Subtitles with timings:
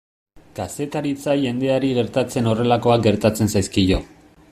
[0.59, 4.01] Kazetaritza jendeari gertatzen horrelakoak gertatzen zaizkio.